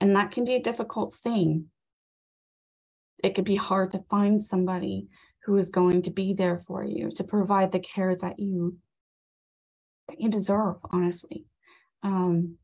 [0.00, 1.66] And that can be a difficult thing.
[3.22, 5.08] It could be hard to find somebody
[5.44, 8.78] who is going to be there for you to provide the care that you
[10.08, 11.46] that you deserve honestly
[12.02, 12.56] um,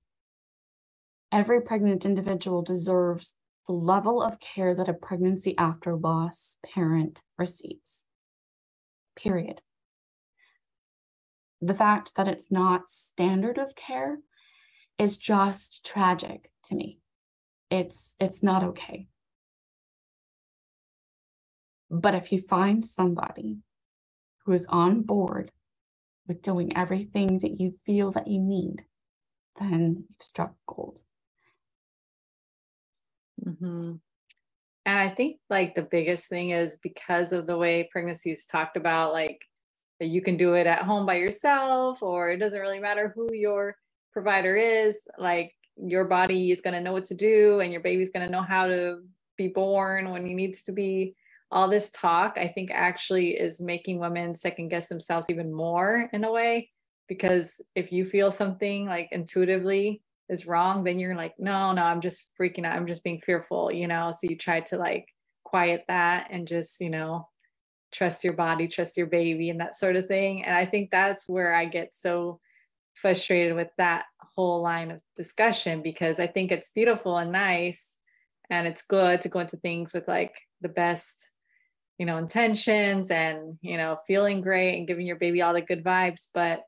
[1.33, 8.07] Every pregnant individual deserves the level of care that a pregnancy after loss parent receives.
[9.14, 9.61] Period.
[11.61, 14.19] The fact that it's not standard of care
[14.99, 16.99] is just tragic to me.
[17.71, 19.07] It's it's not okay.
[21.90, 23.59] But if you find somebody
[24.45, 25.53] who is on board
[26.27, 28.85] with doing everything that you feel that you need,
[29.61, 31.03] then you've struck gold.
[33.44, 33.94] Mm-hmm.
[34.87, 38.76] And I think like the biggest thing is because of the way pregnancy is talked
[38.76, 39.44] about, like
[40.00, 43.33] that you can do it at home by yourself, or it doesn't really matter who
[43.33, 43.76] your
[44.12, 48.11] provider is, like your body is going to know what to do and your baby's
[48.11, 49.00] going to know how to
[49.37, 51.14] be born when he needs to be.
[51.53, 56.24] All this talk, I think, actually is making women second guess themselves even more in
[56.24, 56.70] a way.
[57.09, 60.00] Because if you feel something like intuitively
[60.31, 62.77] is wrong, then you're like, no, no, I'm just freaking out.
[62.77, 64.12] I'm just being fearful, you know?
[64.12, 65.07] So you try to like
[65.45, 67.29] quiet that and just, you know,
[67.93, 70.45] trust your body, trust your baby, and that sort of thing.
[70.45, 72.40] And I think that's where I get so
[72.95, 74.05] frustrated with that
[74.37, 77.97] whole line of discussion because I think it's beautiful and nice
[78.51, 81.31] and it's good to go into things with like the best
[81.99, 85.85] you know intentions and you know feeling great and giving your baby all the good
[85.85, 86.62] vibes but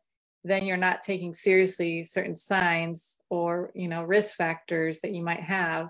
[0.44, 5.40] then you're not taking seriously certain signs or you know risk factors that you might
[5.40, 5.88] have.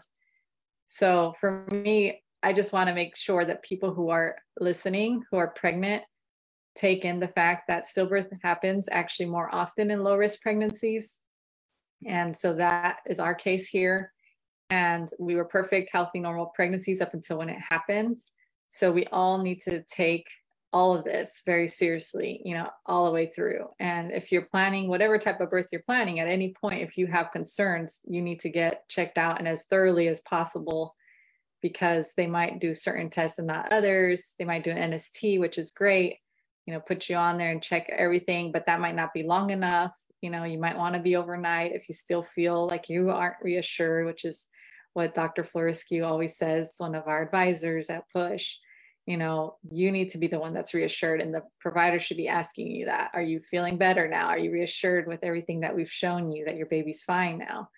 [0.87, 5.37] So for me i just want to make sure that people who are listening who
[5.37, 6.03] are pregnant
[6.75, 11.19] take in the fact that stillbirth happens actually more often in low risk pregnancies.
[12.07, 14.11] And so that is our case here.
[14.71, 18.27] And we were perfect healthy normal pregnancies up until when it happens
[18.75, 20.27] so we all need to take
[20.73, 23.69] all of this very seriously, you know, all the way through.
[23.79, 27.07] And if you're planning whatever type of birth you're planning, at any point, if you
[27.09, 30.95] have concerns, you need to get checked out and as thoroughly as possible
[31.61, 34.35] because they might do certain tests and not others.
[34.39, 36.17] They might do an NST, which is great,
[36.67, 39.51] you know, put you on there and check everything, but that might not be long
[39.51, 39.95] enough.
[40.23, 43.43] You know, you might want to be overnight if you still feel like you aren't
[43.43, 44.47] reassured, which is
[44.95, 45.43] what Dr.
[45.43, 48.59] Florescu always says, one of our advisors at PUSH
[49.07, 52.29] you know you need to be the one that's reassured and the provider should be
[52.29, 53.11] asking you that.
[53.15, 54.29] Are you feeling better now?
[54.29, 57.69] Are you reassured with everything that we've shown you that your baby's fine now?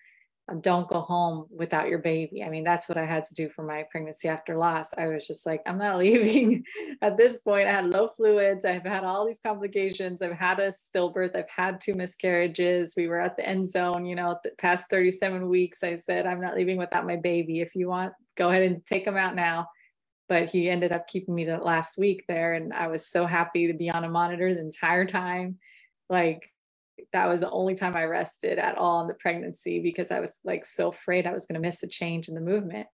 [0.47, 2.43] Um, don't go home without your baby.
[2.43, 4.93] I mean that's what i had to do for my pregnancy after loss.
[4.95, 6.63] I was just like i'm not leaving
[7.01, 7.67] at this point.
[7.67, 8.63] I had low fluids.
[8.63, 10.21] I've had all these complications.
[10.21, 11.35] I've had a stillbirth.
[11.35, 12.93] I've had two miscarriages.
[12.95, 15.83] We were at the end zone you know past 37 weeks.
[15.83, 17.61] I said i'm not leaving without my baby.
[17.61, 19.67] If you want go ahead and take them out now
[20.27, 23.67] but he ended up keeping me the last week there and i was so happy
[23.67, 25.57] to be on a monitor the entire time.
[26.09, 26.51] Like
[27.11, 30.39] that was the only time i rested at all in the pregnancy because i was
[30.43, 32.87] like so afraid i was going to miss a change in the movement.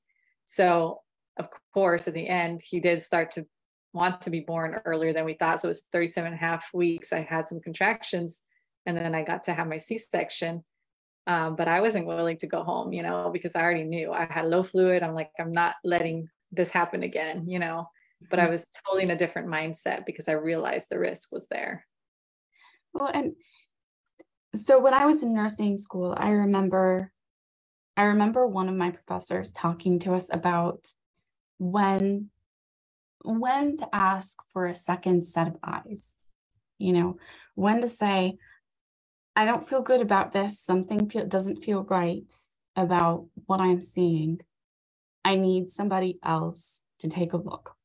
[0.45, 1.01] So
[1.37, 3.45] of course at the end he did start to
[3.93, 6.69] want to be born earlier than we thought so it was 37 and a half
[6.73, 7.13] weeks.
[7.13, 8.41] I had some contractions
[8.85, 10.63] and then i got to have my c-section
[11.27, 14.11] um, but i wasn't willing to go home you know because i already knew.
[14.11, 15.03] I had low fluid.
[15.03, 17.87] I'm like i'm not letting this happen again, you know.
[18.29, 18.51] But I mm-hmm.
[18.51, 21.85] was totally in a different mindset because I realized the risk was there.
[22.93, 23.33] Well, and
[24.55, 27.11] so when I was in nursing school, I remember
[27.97, 30.87] I remember one of my professors talking to us about
[31.57, 32.29] when
[33.23, 36.17] when to ask for a second set of eyes.
[36.77, 37.17] You know,
[37.55, 38.37] when to say
[39.35, 42.31] I don't feel good about this, something feel, doesn't feel right
[42.75, 44.39] about what I'm seeing.
[45.23, 47.75] I need somebody else to take a look.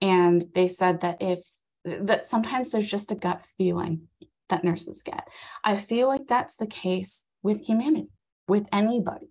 [0.00, 1.40] And they said that if
[1.84, 4.08] that sometimes there's just a gut feeling
[4.48, 5.28] that nurses get.
[5.64, 8.10] I feel like that's the case with humanity,
[8.48, 9.30] with anybody.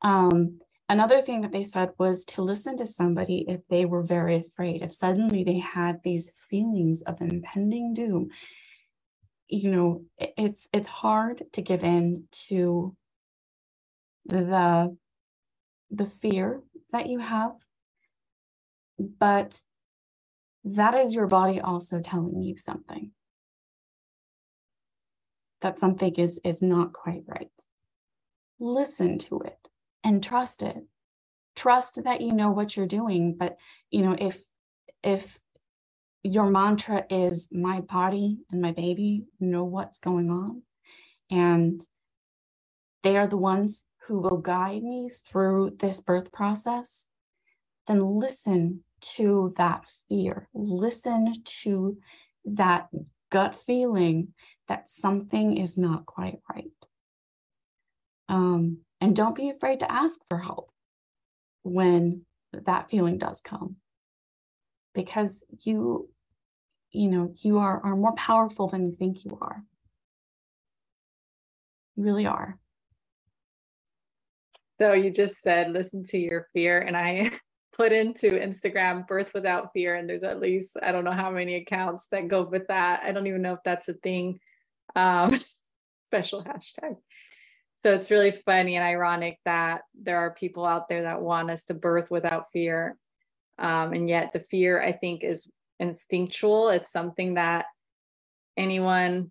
[0.00, 4.36] Um, another thing that they said was to listen to somebody if they were very
[4.36, 8.28] afraid, if suddenly they had these feelings of impending doom.
[9.48, 12.96] You know, it's it's hard to give in to
[14.24, 14.96] the
[15.92, 16.62] the fear
[16.92, 17.52] that you have,
[18.98, 19.60] but
[20.64, 23.12] that is your body also telling you something
[25.62, 27.50] that something is is not quite right.
[28.60, 29.68] Listen to it
[30.04, 30.84] and trust it.
[31.56, 33.58] Trust that you know what you're doing but
[33.90, 34.42] you know if
[35.02, 35.38] if
[36.24, 40.62] your mantra is my body and my baby know what's going on
[41.30, 41.86] and
[43.02, 47.06] they are the ones who will guide me through this birth process,
[47.86, 50.48] then listen to that fear.
[50.54, 51.98] Listen to
[52.44, 52.88] that
[53.30, 54.28] gut feeling
[54.68, 56.70] that something is not quite right.
[58.28, 60.70] Um, and don't be afraid to ask for help
[61.62, 63.76] when that feeling does come
[64.94, 66.08] because you
[66.90, 69.62] you know you are are more powerful than you think you are
[71.96, 72.58] you really are
[74.82, 77.30] so you just said listen to your fear, and I
[77.72, 81.54] put into Instagram birth without fear, and there's at least I don't know how many
[81.54, 83.04] accounts that go with that.
[83.04, 84.40] I don't even know if that's a thing.
[84.96, 85.38] Um,
[86.10, 86.96] special hashtag.
[87.84, 91.62] So it's really funny and ironic that there are people out there that want us
[91.64, 92.96] to birth without fear.
[93.58, 96.70] Um, and yet the fear, I think, is instinctual.
[96.70, 97.66] It's something that
[98.56, 99.30] anyone,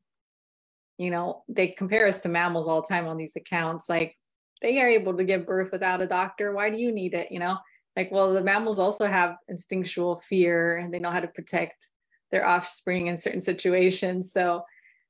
[0.97, 3.89] you know, they compare us to mammals all the time on these accounts.
[3.89, 4.15] Like
[4.61, 6.53] they are able to give birth without a doctor.
[6.53, 7.31] Why do you need it?
[7.31, 7.57] You know,
[7.95, 11.89] like, well, the mammals also have instinctual fear and they know how to protect
[12.31, 14.31] their offspring in certain situations.
[14.31, 14.63] So,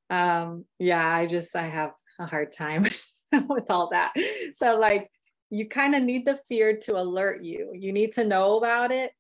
[0.10, 2.84] um, yeah, I just, I have a hard time
[3.50, 4.14] with all that.
[4.58, 5.10] So, like,
[5.50, 7.72] you kind of need the fear to alert you.
[7.74, 9.12] You need to know about it,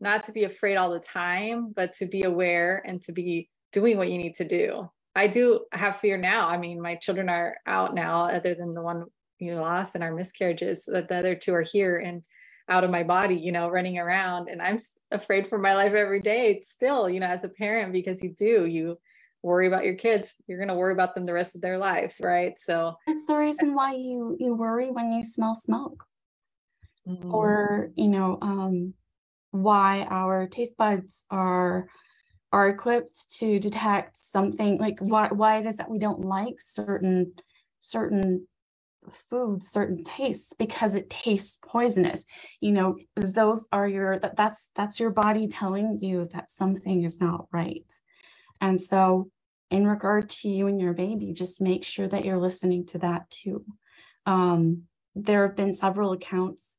[0.00, 3.98] not to be afraid all the time, but to be aware and to be doing
[3.98, 4.90] what you need to do.
[5.14, 6.48] I do have fear now.
[6.48, 9.04] I mean, my children are out now, other than the one
[9.44, 12.24] you know, lost and our miscarriages that the other two are here and
[12.68, 14.48] out of my body you know running around.
[14.48, 14.78] And i'm
[15.10, 18.66] afraid for my life every day still you know as a parent because you do
[18.66, 18.98] you
[19.42, 22.20] worry about your kids you're going to worry about them the rest of their lives
[22.22, 22.58] right?
[22.58, 26.04] So that's the reason why you you worry when you smell smoke.
[27.06, 27.34] Mm-hmm.
[27.34, 28.94] or you know um
[29.50, 31.86] why our taste buds are
[32.50, 37.34] are equipped to detect something like why why it is that we don't like certain
[37.80, 38.46] certain
[39.30, 42.26] food certain tastes because it tastes poisonous.
[42.60, 47.20] You know those are your that, that's that's your body telling you that something is
[47.20, 47.90] not right.
[48.60, 49.30] And so
[49.70, 53.28] in regard to you and your baby just make sure that you're listening to that
[53.30, 53.64] too.
[54.26, 54.84] Um,
[55.14, 56.76] there have been several accounts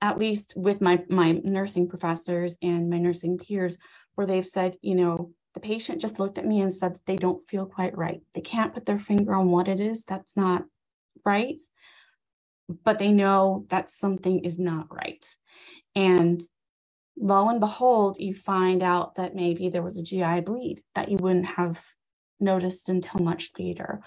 [0.00, 3.78] at least with my my nursing professors and my nursing peers
[4.14, 7.16] where they've said you know the patient just looked at me and said that they
[7.16, 8.22] don't feel quite right.
[8.34, 10.04] They can't put their finger on what it is.
[10.04, 10.64] That's not
[11.24, 11.60] right.
[12.84, 15.26] But they know that something is not right.
[15.96, 16.40] And
[17.16, 21.16] lo and behold you find out that maybe there was a gi bleed that you
[21.18, 21.84] wouldn't have
[22.38, 24.00] noticed until much later.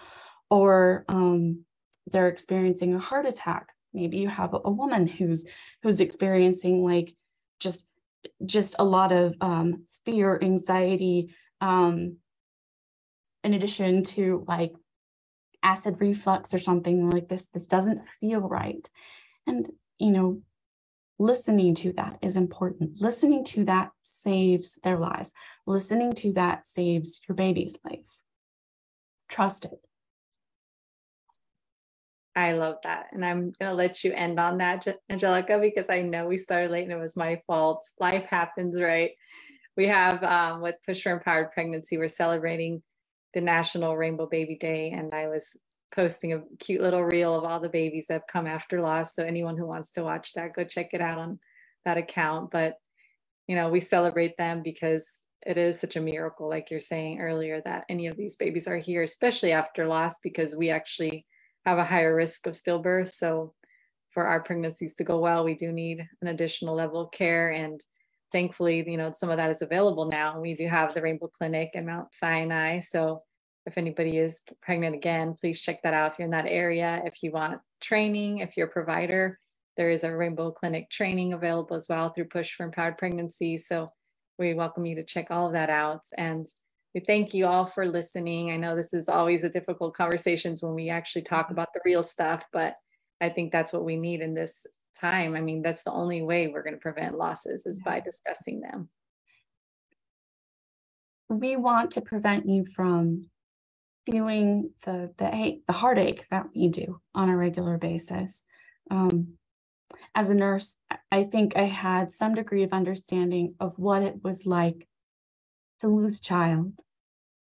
[0.49, 1.65] Or um,
[2.07, 3.73] they're experiencing a heart attack.
[3.93, 5.45] Maybe you have a woman who's
[5.83, 7.13] who's experiencing like
[7.59, 7.85] just
[8.45, 12.17] just a lot of um, fear anxiety um,
[13.43, 14.73] in addition to like
[15.61, 18.89] acid reflux or something like this this doesn't feel right.
[19.47, 19.69] And
[19.99, 20.41] you know
[21.19, 22.99] listening to that is important.
[22.99, 25.33] Listening to that saves their lives.
[25.65, 28.21] Listening to that saves your baby's life.
[29.29, 29.79] Trust it
[32.35, 33.07] I love that.
[33.11, 36.71] And I'm going to let you end on that, Angelica, because I know we started
[36.71, 37.85] late and it was my fault.
[37.99, 39.11] Life happens, right?
[39.77, 42.81] We have um, with Push for Empowered Pregnancy, we're celebrating
[43.33, 44.91] the National Rainbow Baby Day.
[44.91, 45.55] And I was
[45.93, 49.15] posting a cute little reel of all the babies that have come after loss.
[49.15, 51.39] So anyone who wants to watch that, go check it out on
[51.85, 52.49] that account.
[52.51, 52.77] But,
[53.47, 57.61] you know, we celebrate them because it is such a miracle, like you're saying earlier,
[57.61, 61.25] that any of these babies are here, especially after loss, because we actually
[61.65, 63.11] have a higher risk of stillbirth.
[63.11, 63.53] So
[64.11, 67.51] for our pregnancies to go well, we do need an additional level of care.
[67.51, 67.81] And
[68.31, 70.39] thankfully, you know, some of that is available now.
[70.39, 72.79] We do have the Rainbow Clinic and Mount Sinai.
[72.79, 73.21] So
[73.65, 77.01] if anybody is pregnant again, please check that out if you're in that area.
[77.05, 79.39] If you want training, if you're a provider,
[79.77, 83.57] there is a Rainbow Clinic training available as well through Push for Empowered Pregnancy.
[83.57, 83.87] So
[84.37, 86.01] we welcome you to check all of that out.
[86.17, 86.47] And
[86.93, 88.51] we thank you all for listening.
[88.51, 91.53] I know this is always a difficult conversations when we actually talk mm-hmm.
[91.53, 92.75] about the real stuff, but
[93.19, 94.65] I think that's what we need in this
[94.99, 95.35] time.
[95.35, 98.89] I mean, that's the only way we're going to prevent losses is by discussing them.
[101.29, 103.29] We want to prevent you from
[104.05, 108.43] feeling the the the heartache that we do on a regular basis.
[108.91, 109.35] Um,
[110.13, 110.75] as a nurse,
[111.11, 114.87] I think I had some degree of understanding of what it was like
[115.81, 116.73] to lose child.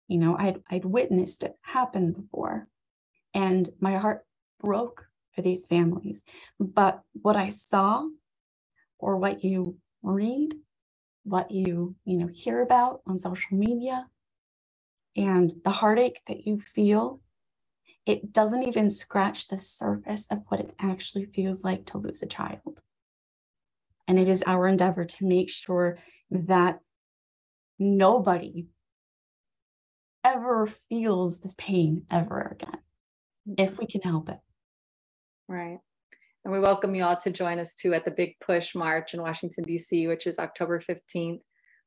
[0.08, 2.68] You know, I'd, I'd witnessed it happen before,
[3.34, 4.26] and my heart
[4.60, 6.24] broke for these families.
[6.60, 8.08] But what I saw,
[9.00, 10.56] or what you read,
[11.24, 14.08] what you you know hear about on social media,
[15.16, 17.22] and the heartache that you feel,
[18.06, 22.28] it doesn't even scratch the surface of what it actually feels like to lose a
[22.28, 22.82] child.
[24.08, 25.98] And it is our endeavor to make sure
[26.32, 26.80] that
[27.78, 28.68] nobody
[30.28, 32.80] ever feels this pain ever again
[33.48, 33.54] mm-hmm.
[33.58, 34.40] if we can help it.
[35.48, 35.80] Right.
[36.44, 39.22] And we welcome you all to join us too at the Big Push March in
[39.22, 41.42] Washington, D.C., which is October 15th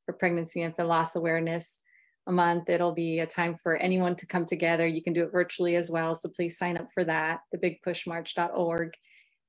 [0.05, 1.79] for Pregnancy and for Loss Awareness
[2.27, 2.69] a month.
[2.69, 4.87] It'll be a time for anyone to come together.
[4.87, 6.15] You can do it virtually as well.
[6.15, 8.93] So please sign up for that, thebigpushmarch.org,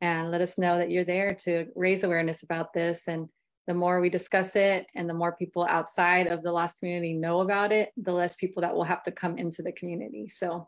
[0.02, 3.28] and let us know that you're there to raise awareness about this and
[3.68, 7.42] the more we discuss it and the more people outside of the lost community know
[7.42, 10.28] about it, the less people that will have to come into the community.
[10.28, 10.68] So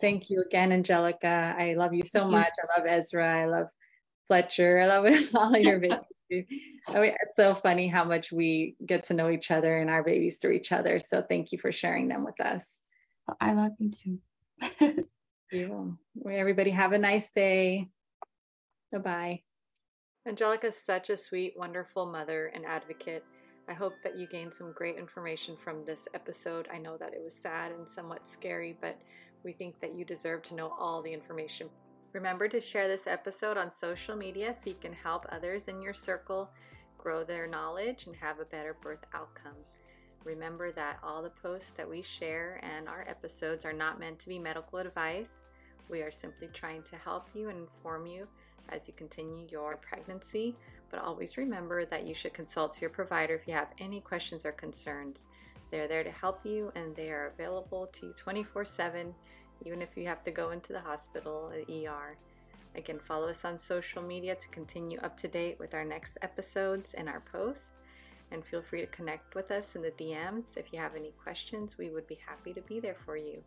[0.00, 1.54] thank you again, Angelica.
[1.56, 2.52] I love you so much.
[2.58, 3.40] I love Ezra.
[3.40, 3.68] I love
[4.26, 4.78] Fletcher.
[4.78, 5.78] I love all your
[6.30, 6.46] babies.
[6.88, 10.02] Oh, mean, it's so funny how much we get to know each other and our
[10.02, 10.98] babies through each other.
[10.98, 12.80] So thank you for sharing them with us.
[13.40, 14.98] I love you too.
[15.50, 15.98] you.
[16.28, 17.88] Everybody have a nice day.
[18.92, 19.42] Bye-bye.
[20.26, 23.22] Angelica is such a sweet, wonderful mother and advocate.
[23.68, 26.66] I hope that you gained some great information from this episode.
[26.72, 28.98] I know that it was sad and somewhat scary, but
[29.44, 31.68] we think that you deserve to know all the information.
[32.14, 35.92] Remember to share this episode on social media so you can help others in your
[35.92, 36.48] circle
[36.96, 39.56] grow their knowledge and have a better birth outcome.
[40.24, 44.28] Remember that all the posts that we share and our episodes are not meant to
[44.30, 45.42] be medical advice.
[45.90, 48.26] We are simply trying to help you and inform you
[48.68, 50.54] as you continue your pregnancy,
[50.90, 54.52] but always remember that you should consult your provider if you have any questions or
[54.52, 55.26] concerns.
[55.70, 59.14] They're there to help you and they are available to you 24 7,
[59.64, 62.16] even if you have to go into the hospital, the ER.
[62.76, 66.94] Again, follow us on social media to continue up to date with our next episodes
[66.94, 67.72] and our posts.
[68.30, 70.56] And feel free to connect with us in the DMs.
[70.56, 73.42] If you have any questions, we would be happy to be there for you.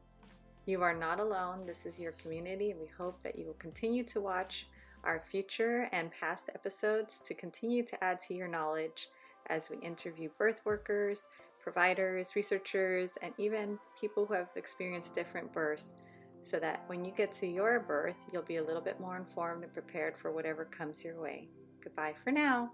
[0.65, 1.65] You are not alone.
[1.65, 4.67] This is your community, and we hope that you will continue to watch
[5.03, 9.09] our future and past episodes to continue to add to your knowledge
[9.49, 11.27] as we interview birth workers,
[11.61, 15.93] providers, researchers, and even people who have experienced different births
[16.41, 19.63] so that when you get to your birth, you'll be a little bit more informed
[19.63, 21.49] and prepared for whatever comes your way.
[21.83, 22.71] Goodbye for now.